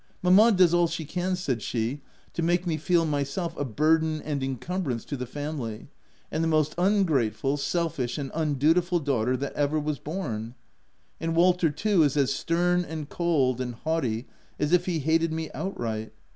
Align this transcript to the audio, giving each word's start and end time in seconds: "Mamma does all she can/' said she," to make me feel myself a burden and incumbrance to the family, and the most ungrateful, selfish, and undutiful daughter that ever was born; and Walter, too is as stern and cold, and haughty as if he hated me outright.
"Mamma 0.23 0.51
does 0.51 0.73
all 0.73 0.87
she 0.87 1.05
can/' 1.05 1.37
said 1.37 1.61
she," 1.61 2.01
to 2.33 2.41
make 2.41 2.65
me 2.65 2.75
feel 2.75 3.05
myself 3.05 3.55
a 3.55 3.63
burden 3.63 4.19
and 4.23 4.41
incumbrance 4.41 5.05
to 5.05 5.15
the 5.15 5.27
family, 5.27 5.89
and 6.31 6.43
the 6.43 6.47
most 6.47 6.73
ungrateful, 6.75 7.55
selfish, 7.55 8.17
and 8.17 8.31
undutiful 8.33 8.97
daughter 8.99 9.37
that 9.37 9.53
ever 9.53 9.79
was 9.79 9.99
born; 9.99 10.55
and 11.19 11.35
Walter, 11.35 11.69
too 11.69 12.01
is 12.01 12.17
as 12.17 12.33
stern 12.33 12.83
and 12.83 13.09
cold, 13.09 13.61
and 13.61 13.75
haughty 13.75 14.25
as 14.59 14.73
if 14.73 14.87
he 14.87 14.97
hated 14.97 15.31
me 15.31 15.51
outright. 15.53 16.11